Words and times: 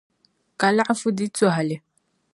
Ka 0.59 0.67
laɣifu 0.75 1.09
di 1.17 1.25
tɔhili. 1.37 1.77